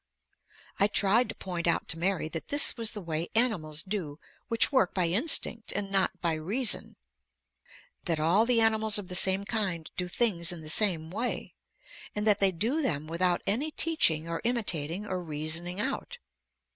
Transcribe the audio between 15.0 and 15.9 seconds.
or reasoning